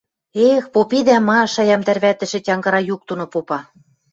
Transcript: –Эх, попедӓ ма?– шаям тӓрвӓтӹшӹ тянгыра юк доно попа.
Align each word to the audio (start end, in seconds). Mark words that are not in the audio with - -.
–Эх, 0.51 0.63
попедӓ 0.75 1.17
ма?– 1.27 1.39
шаям 1.53 1.81
тӓрвӓтӹшӹ 1.87 2.39
тянгыра 2.45 2.81
юк 2.93 3.01
доно 3.09 3.25
попа. 3.33 3.59